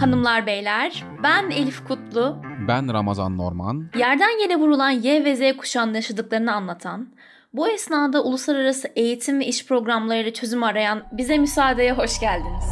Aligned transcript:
Hanımlar 0.00 0.46
beyler, 0.46 1.04
ben 1.22 1.50
Elif 1.50 1.84
Kutlu. 1.84 2.36
Ben 2.68 2.92
Ramazan 2.92 3.36
Norman. 3.36 3.90
Yerden 3.98 4.42
yere 4.42 4.56
vurulan 4.56 4.90
Y 4.90 5.24
ve 5.24 5.36
Z 5.36 5.56
kuşağının 5.56 5.94
yaşadıklarını 5.94 6.54
anlatan, 6.54 7.08
bu 7.54 7.68
esnada 7.68 8.24
uluslararası 8.24 8.88
eğitim 8.96 9.40
ve 9.40 9.46
iş 9.46 9.66
programlarıyla 9.66 10.32
çözüm 10.32 10.62
arayan 10.62 11.02
bize 11.12 11.38
müsaadeye 11.38 11.92
hoş 11.92 12.20
geldiniz. 12.20 12.64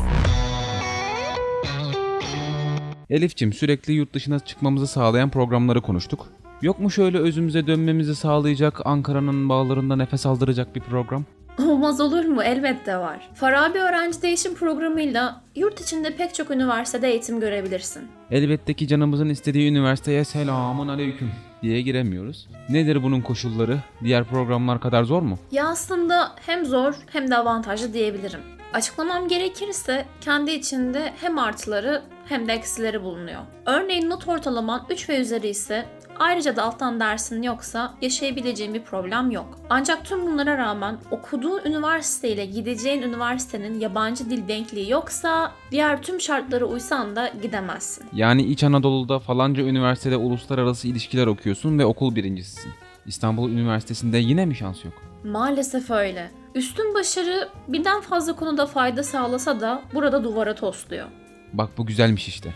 Elifçim 3.11 3.53
sürekli 3.53 3.93
yurt 3.93 4.15
dışına 4.15 4.39
çıkmamızı 4.39 4.87
sağlayan 4.87 5.31
programları 5.31 5.81
konuştuk. 5.81 6.27
Yok 6.63 6.79
mu 6.79 6.91
şöyle 6.91 7.19
özümüze 7.19 7.67
dönmemizi 7.67 8.17
sağlayacak, 8.17 8.81
Ankara'nın 8.85 9.49
bağlarında 9.49 9.97
nefes 9.97 10.27
aldıracak 10.27 10.75
bir 10.75 10.81
program? 10.81 11.25
Olmaz 11.59 12.01
olur 12.01 12.25
mu? 12.25 12.43
Elbette 12.43 12.97
var. 12.97 13.29
Farabi 13.35 13.79
Öğrenci 13.79 14.23
Değişim 14.23 14.55
Programı'yla 14.55 15.41
yurt 15.57 15.81
içinde 15.81 16.17
pek 16.17 16.35
çok 16.35 16.51
üniversitede 16.51 17.09
eğitim 17.11 17.41
görebilirsin. 17.41 18.09
Elbette 18.31 18.75
ki 18.75 18.89
canımızın 18.89 19.29
istediği 19.29 19.71
üniversiteye 19.71 20.25
selamun 20.25 20.89
aleyküm 20.89 21.31
diye 21.63 21.81
giremiyoruz. 21.83 22.49
Nedir 22.69 23.03
bunun 23.03 23.21
koşulları? 23.21 23.79
Diğer 24.05 24.25
programlar 24.25 24.81
kadar 24.81 25.05
zor 25.05 25.23
mu? 25.23 25.39
Ya 25.53 25.69
aslında 25.69 26.33
hem 26.47 26.67
zor 26.67 26.95
hem 27.13 27.31
de 27.31 27.37
avantajlı 27.37 27.93
diyebilirim. 27.93 28.41
Açıklamam 28.75 29.29
gerekirse 29.29 30.05
kendi 30.21 30.51
içinde 30.51 31.13
hem 31.21 31.39
artıları 31.39 32.03
hem 32.29 32.49
de 32.49 32.53
eksileri 32.53 33.03
bulunuyor. 33.03 33.41
Örneğin 33.67 34.11
not 34.11 34.29
ortalaman 34.29 34.87
3 34.91 35.09
ve 35.09 35.21
üzeri 35.21 35.49
ise 35.49 35.87
ayrıca 36.19 36.57
da 36.57 36.63
alttan 36.63 37.01
dersin 37.01 37.43
yoksa 37.43 37.95
yaşayabileceğin 38.03 38.75
bir 38.75 38.83
problem 38.83 39.31
yok. 39.31 39.59
Ancak 39.71 40.05
tüm 40.05 40.27
bunlara 40.27 40.59
rağmen 40.59 40.99
okuduğun 41.11 41.61
üniversite 41.65 42.29
ile 42.29 42.47
gideceğin 42.47 43.03
üniversitenin 43.03 43.81
yabancı 43.81 44.31
dil 44.31 44.49
denkliği 44.49 44.91
yoksa 44.91 45.53
diğer 45.71 46.03
tüm 46.03 46.21
şartlara 46.21 46.65
uysan 46.65 47.17
da 47.17 47.33
gidemezsin. 47.43 48.07
Yani 48.13 48.43
İç 48.43 48.65
Anadolu'da 48.65 49.19
falanca 49.19 49.63
üniversitede 49.63 50.17
uluslararası 50.17 50.89
ilişkiler 50.89 51.27
okuyorsun 51.27 51.79
ve 51.79 51.85
okul 51.85 52.15
birincisisin. 52.15 52.73
İstanbul 53.07 53.51
Üniversitesi'nde 53.51 54.19
yine 54.19 54.47
mi 54.47 54.57
şans 54.57 54.85
yok? 54.85 54.95
Maalesef 55.25 55.91
öyle. 55.91 56.31
Üstün 56.55 56.95
başarı 56.95 57.49
birden 57.69 58.01
fazla 58.01 58.37
konuda 58.37 58.67
fayda 58.67 59.03
sağlasa 59.03 59.61
da 59.61 59.83
burada 59.95 60.25
duvara 60.25 60.55
tosluyor. 60.55 61.07
Bak 61.53 61.71
bu 61.79 61.87
güzelmiş 61.87 62.29
işte. 62.29 62.55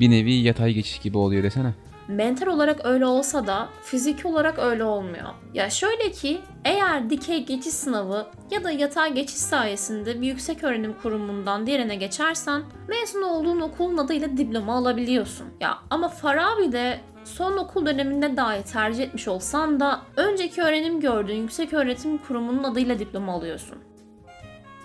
Bir 0.00 0.10
nevi 0.10 0.32
yatay 0.32 0.72
geçiş 0.72 0.98
gibi 0.98 1.18
oluyor 1.18 1.42
desene. 1.42 1.74
Mental 2.10 2.46
olarak 2.46 2.84
öyle 2.84 3.06
olsa 3.06 3.46
da 3.46 3.68
fiziki 3.82 4.28
olarak 4.28 4.58
öyle 4.58 4.84
olmuyor. 4.84 5.28
Ya 5.54 5.70
şöyle 5.70 6.10
ki 6.10 6.40
eğer 6.64 7.10
dikey 7.10 7.46
geçiş 7.46 7.74
sınavı 7.74 8.26
ya 8.50 8.64
da 8.64 8.70
yatay 8.70 9.14
geçiş 9.14 9.36
sayesinde 9.36 10.20
bir 10.20 10.26
yüksek 10.26 10.64
öğrenim 10.64 10.94
kurumundan 11.02 11.66
diğerine 11.66 11.96
geçersen 11.96 12.62
mezun 12.88 13.22
olduğun 13.22 13.60
okulun 13.60 13.98
adıyla 13.98 14.36
diploma 14.36 14.76
alabiliyorsun. 14.76 15.46
Ya 15.60 15.78
ama 15.90 16.08
Farabi'de 16.08 17.00
son 17.24 17.56
okul 17.56 17.86
döneminde 17.86 18.36
dahi 18.36 18.62
tercih 18.62 19.02
etmiş 19.02 19.28
olsan 19.28 19.80
da 19.80 20.00
önceki 20.16 20.62
öğrenim 20.62 21.00
gördüğün 21.00 21.36
yüksek 21.36 21.72
öğretim 21.72 22.18
kurumunun 22.18 22.64
adıyla 22.64 22.98
diploma 22.98 23.32
alıyorsun. 23.32 23.78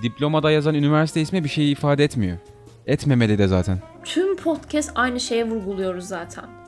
Diplomada 0.01 0.51
yazan 0.51 0.75
üniversite 0.75 1.21
ismi 1.21 1.43
bir 1.43 1.49
şey 1.49 1.71
ifade 1.71 2.03
etmiyor. 2.03 2.37
Etmemeli 2.85 3.37
de 3.37 3.47
zaten. 3.47 3.79
Tüm 4.03 4.35
podcast 4.35 4.91
aynı 4.95 5.19
şeye 5.19 5.49
vurguluyoruz 5.49 6.05
zaten. 6.05 6.64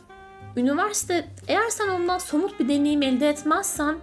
Üniversite 0.58 1.28
eğer 1.48 1.70
sen 1.70 1.88
ondan 1.88 2.18
somut 2.18 2.60
bir 2.60 2.70
deneyim 2.70 3.02
elde 3.02 3.30
etmezsen 3.30 3.96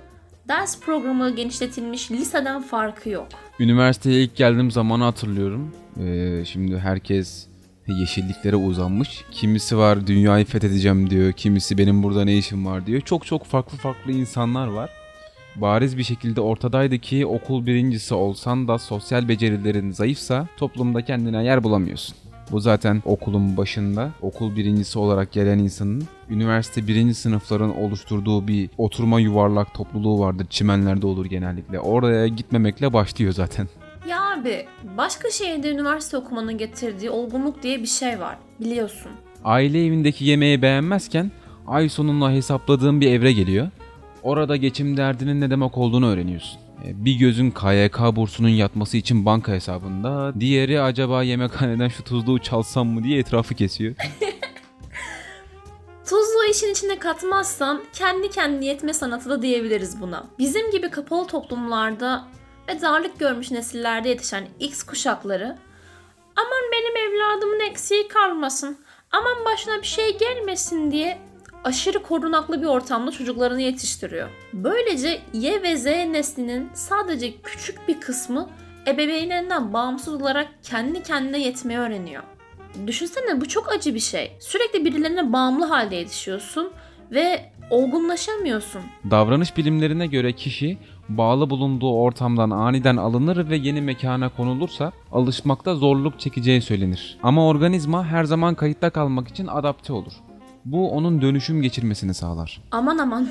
ders 0.48 0.80
programı 0.80 1.36
genişletilmiş 1.36 2.10
liseden 2.10 2.62
farkı 2.62 3.10
yok. 3.10 3.26
Üniversiteye 3.60 4.22
ilk 4.22 4.36
geldiğim 4.36 4.70
zamanı 4.70 5.04
hatırlıyorum. 5.04 5.72
Ee, 6.00 6.44
şimdi 6.44 6.78
herkes 6.78 7.46
yeşilliklere 7.86 8.56
uzanmış. 8.56 9.24
Kimisi 9.30 9.78
var 9.78 10.06
dünyayı 10.06 10.44
fethedeceğim 10.44 11.10
diyor. 11.10 11.32
Kimisi 11.32 11.78
benim 11.78 12.02
burada 12.02 12.24
ne 12.24 12.38
işim 12.38 12.66
var 12.66 12.86
diyor. 12.86 13.00
Çok 13.00 13.26
çok 13.26 13.44
farklı 13.44 13.78
farklı 13.78 14.12
insanlar 14.12 14.66
var. 14.66 14.90
Bariz 15.56 15.98
bir 15.98 16.04
şekilde 16.04 16.40
ortadaydı 16.40 16.98
ki 16.98 17.26
okul 17.26 17.66
birincisi 17.66 18.14
olsan 18.14 18.68
da 18.68 18.78
sosyal 18.78 19.28
becerilerin 19.28 19.90
zayıfsa 19.90 20.48
toplumda 20.56 21.04
kendine 21.04 21.44
yer 21.44 21.64
bulamıyorsun. 21.64 22.16
Bu 22.52 22.60
zaten 22.60 23.02
okulun 23.04 23.56
başında 23.56 24.10
okul 24.22 24.56
birincisi 24.56 24.98
olarak 24.98 25.32
gelen 25.32 25.58
insanın 25.58 26.04
üniversite 26.30 26.86
birinci 26.86 27.14
sınıfların 27.14 27.76
oluşturduğu 27.76 28.48
bir 28.48 28.70
oturma 28.78 29.20
yuvarlak 29.20 29.74
topluluğu 29.74 30.20
vardır. 30.20 30.46
Çimenlerde 30.50 31.06
olur 31.06 31.26
genellikle. 31.26 31.80
Oraya 31.80 32.26
gitmemekle 32.26 32.92
başlıyor 32.92 33.32
zaten. 33.32 33.68
Ya 34.08 34.32
abi 34.32 34.66
başka 34.96 35.30
şehirde 35.30 35.70
üniversite 35.70 36.16
okumanın 36.16 36.58
getirdiği 36.58 37.10
olgunluk 37.10 37.62
diye 37.62 37.82
bir 37.82 37.86
şey 37.86 38.20
var 38.20 38.36
biliyorsun. 38.60 39.12
Aile 39.44 39.86
evindeki 39.86 40.24
yemeği 40.24 40.62
beğenmezken 40.62 41.30
ay 41.66 41.88
sonunda 41.88 42.30
hesapladığın 42.30 43.00
bir 43.00 43.10
evre 43.12 43.32
geliyor. 43.32 43.68
Orada 44.22 44.56
geçim 44.56 44.96
derdinin 44.96 45.40
ne 45.40 45.50
demek 45.50 45.78
olduğunu 45.78 46.06
öğreniyorsun. 46.08 46.60
E, 46.84 47.04
Bir 47.04 47.14
gözün 47.14 47.50
KYK 47.50 48.16
bursunun 48.16 48.48
yatması 48.48 48.96
için 48.96 49.26
banka 49.26 49.52
hesabında, 49.52 50.32
diğeri 50.40 50.80
acaba 50.80 51.22
yemekhaneden 51.22 51.88
şu 51.88 52.04
tuzluğu 52.04 52.38
çalsam 52.38 52.86
mı 52.86 53.04
diye 53.04 53.18
etrafı 53.18 53.54
kesiyor. 53.54 53.94
Tuzluğu 56.04 56.44
işin 56.50 56.72
içine 56.72 56.98
katmazsan 56.98 57.82
kendi 57.92 58.30
kendine 58.30 58.66
yetme 58.66 58.94
sanatı 58.94 59.30
da 59.30 59.42
diyebiliriz 59.42 60.00
buna. 60.00 60.26
Bizim 60.38 60.70
gibi 60.70 60.90
kapalı 60.90 61.26
toplumlarda 61.26 62.28
ve 62.68 62.80
darlık 62.80 63.18
görmüş 63.18 63.50
nesillerde 63.50 64.08
yetişen 64.08 64.48
X 64.60 64.82
kuşakları 64.82 65.58
aman 66.36 66.62
benim 66.72 66.96
evladımın 66.96 67.60
eksiği 67.60 68.08
kalmasın, 68.08 68.78
aman 69.12 69.44
başına 69.44 69.78
bir 69.82 69.86
şey 69.86 70.18
gelmesin 70.18 70.90
diye 70.90 71.18
aşırı 71.64 72.02
korunaklı 72.02 72.62
bir 72.62 72.66
ortamda 72.66 73.10
çocuklarını 73.10 73.60
yetiştiriyor. 73.60 74.28
Böylece 74.52 75.20
Y 75.32 75.62
ve 75.62 75.76
Z 75.76 75.86
neslinin 75.86 76.68
sadece 76.74 77.34
küçük 77.42 77.88
bir 77.88 78.00
kısmı 78.00 78.48
ebeveynlerinden 78.86 79.72
bağımsız 79.72 80.14
olarak 80.14 80.48
kendi 80.62 81.02
kendine 81.02 81.38
yetmeyi 81.38 81.78
öğreniyor. 81.78 82.22
Düşünsene 82.86 83.40
bu 83.40 83.48
çok 83.48 83.72
acı 83.72 83.94
bir 83.94 84.00
şey. 84.00 84.32
Sürekli 84.40 84.84
birilerine 84.84 85.32
bağımlı 85.32 85.64
halde 85.64 85.96
yetişiyorsun 85.96 86.70
ve 87.10 87.50
olgunlaşamıyorsun. 87.70 88.82
Davranış 89.10 89.56
bilimlerine 89.56 90.06
göre 90.06 90.32
kişi 90.32 90.78
bağlı 91.08 91.50
bulunduğu 91.50 91.92
ortamdan 91.92 92.50
aniden 92.50 92.96
alınır 92.96 93.50
ve 93.50 93.56
yeni 93.56 93.80
mekana 93.80 94.28
konulursa 94.28 94.92
alışmakta 95.12 95.74
zorluk 95.74 96.20
çekeceği 96.20 96.62
söylenir. 96.62 97.18
Ama 97.22 97.48
organizma 97.48 98.06
her 98.06 98.24
zaman 98.24 98.54
kayıtta 98.54 98.90
kalmak 98.90 99.28
için 99.28 99.46
adapte 99.46 99.92
olur. 99.92 100.12
Bu 100.64 100.90
onun 100.90 101.22
dönüşüm 101.22 101.62
geçirmesini 101.62 102.14
sağlar. 102.14 102.60
Aman 102.70 102.98
aman. 102.98 103.28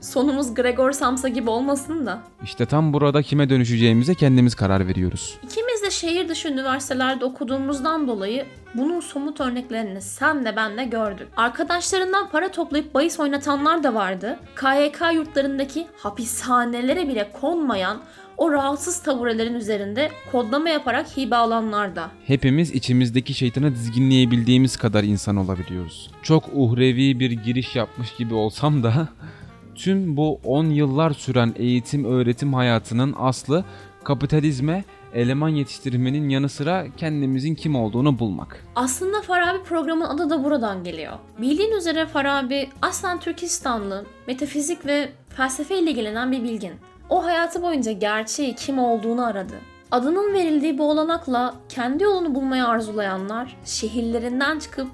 Sonumuz 0.00 0.54
Gregor 0.54 0.92
Samsa 0.92 1.28
gibi 1.28 1.50
olmasın 1.50 2.06
da. 2.06 2.22
İşte 2.44 2.66
tam 2.66 2.92
burada 2.92 3.22
kime 3.22 3.50
dönüşeceğimize 3.50 4.14
kendimiz 4.14 4.54
karar 4.54 4.86
veriyoruz. 4.88 5.38
İkimiz 5.42 5.77
de 5.88 5.92
şehir 5.92 6.28
dışı 6.28 6.48
üniversitelerde 6.48 7.24
okuduğumuzdan 7.24 8.08
dolayı 8.08 8.46
bunun 8.74 9.00
somut 9.00 9.40
örneklerini 9.40 10.00
sen 10.00 10.44
de 10.44 10.56
ben 10.56 10.78
de 10.78 10.84
gördük. 10.84 11.28
Arkadaşlarından 11.36 12.28
para 12.28 12.48
toplayıp 12.48 12.94
bahis 12.94 13.20
oynatanlar 13.20 13.82
da 13.82 13.94
vardı. 13.94 14.38
KYK 14.56 15.00
yurtlarındaki 15.14 15.86
hapishanelere 15.96 17.08
bile 17.08 17.30
konmayan 17.40 18.00
o 18.36 18.52
rahatsız 18.52 19.02
taburelerin 19.02 19.54
üzerinde 19.54 20.10
kodlama 20.32 20.68
yaparak 20.68 21.16
hibe 21.16 21.36
alanlar 21.36 21.96
da. 21.96 22.10
Hepimiz 22.26 22.70
içimizdeki 22.72 23.34
şeytanı 23.34 23.74
dizginleyebildiğimiz 23.74 24.76
kadar 24.76 25.04
insan 25.04 25.36
olabiliyoruz. 25.36 26.10
Çok 26.22 26.44
uhrevi 26.52 27.20
bir 27.20 27.30
giriş 27.30 27.76
yapmış 27.76 28.16
gibi 28.16 28.34
olsam 28.34 28.82
da 28.82 29.08
tüm 29.74 30.16
bu 30.16 30.40
10 30.44 30.64
yıllar 30.64 31.10
süren 31.10 31.54
eğitim 31.56 32.04
öğretim 32.04 32.54
hayatının 32.54 33.14
aslı 33.18 33.64
kapitalizme 34.04 34.84
eleman 35.14 35.48
yetiştirmenin 35.48 36.28
yanı 36.28 36.48
sıra 36.48 36.86
kendimizin 36.96 37.54
kim 37.54 37.76
olduğunu 37.76 38.18
bulmak. 38.18 38.64
Aslında 38.76 39.22
Farabi 39.22 39.62
programın 39.62 40.04
adı 40.04 40.30
da 40.30 40.44
buradan 40.44 40.84
geliyor. 40.84 41.12
Bildiğin 41.38 41.72
üzere 41.72 42.06
Farabi 42.06 42.68
aslen 42.82 43.20
Türkistanlı, 43.20 44.04
metafizik 44.26 44.86
ve 44.86 45.08
felsefe 45.28 45.78
ile 45.78 45.90
ilgilenen 45.90 46.32
bir 46.32 46.42
bilgin. 46.42 46.72
O 47.08 47.24
hayatı 47.24 47.62
boyunca 47.62 47.92
gerçeği 47.92 48.54
kim 48.54 48.78
olduğunu 48.78 49.26
aradı. 49.26 49.54
Adının 49.90 50.34
verildiği 50.34 50.78
bu 50.78 50.90
olanakla 50.90 51.54
kendi 51.68 52.04
yolunu 52.04 52.34
bulmayı 52.34 52.64
arzulayanlar 52.64 53.56
şehirlerinden 53.64 54.58
çıkıp 54.58 54.88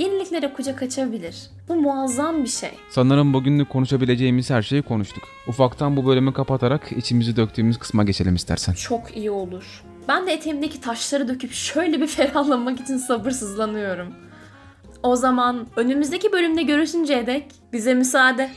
yeniliklere 0.00 0.52
kucak 0.52 0.82
açabilir. 0.82 1.36
Bu 1.68 1.74
muazzam 1.76 2.42
bir 2.42 2.48
şey. 2.48 2.70
Sanırım 2.90 3.34
bugünlük 3.34 3.70
konuşabileceğimiz 3.70 4.50
her 4.50 4.62
şeyi 4.62 4.82
konuştuk. 4.82 5.22
Ufaktan 5.48 5.96
bu 5.96 6.06
bölümü 6.06 6.32
kapatarak 6.32 6.92
içimizi 6.92 7.36
döktüğümüz 7.36 7.78
kısma 7.78 8.04
geçelim 8.04 8.34
istersen. 8.34 8.72
Çok 8.72 9.16
iyi 9.16 9.30
olur. 9.30 9.82
Ben 10.08 10.26
de 10.26 10.32
eteğimdeki 10.32 10.80
taşları 10.80 11.28
döküp 11.28 11.52
şöyle 11.52 12.00
bir 12.00 12.06
ferahlamak 12.16 12.80
için 12.80 12.96
sabırsızlanıyorum. 12.96 14.14
O 15.02 15.16
zaman 15.16 15.66
önümüzdeki 15.76 16.32
bölümde 16.32 16.62
görüşünceye 16.62 17.26
dek 17.26 17.46
bize 17.72 17.94
müsaade. 17.94 18.50